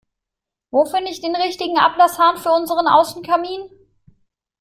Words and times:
Wo 0.71 0.83
finde 0.85 1.11
ich 1.11 1.21
den 1.21 1.35
richtigen 1.35 1.77
Ablasshahn 1.77 2.35
für 2.37 2.49
unseren 2.49 2.87
Außenkamin? 2.87 3.69